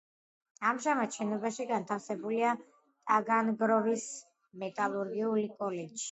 [0.67, 2.53] ამჟამად შენობაში განთავსებულია
[3.11, 4.07] ტაგანროგის
[4.65, 5.99] მეტალურგიული კოლეჯი.